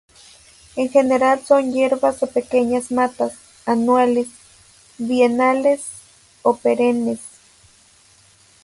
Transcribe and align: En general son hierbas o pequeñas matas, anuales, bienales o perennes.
En 0.77 0.89
general 0.89 1.45
son 1.45 1.71
hierbas 1.73 2.23
o 2.23 2.25
pequeñas 2.27 2.89
matas, 2.91 3.35
anuales, 3.67 4.29
bienales 4.97 5.85
o 6.41 6.55
perennes. 6.57 7.19